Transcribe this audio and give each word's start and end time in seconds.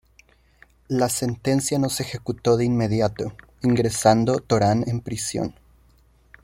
La 0.87 1.09
sentencia 1.09 1.77
no 1.77 1.87
se 1.89 2.01
ejecutó 2.01 2.57
de 2.57 2.65
inmediato, 2.65 3.33
ingresando 3.61 4.39
Torán 4.39 4.83
en 4.87 5.01
prisión. 5.01 5.53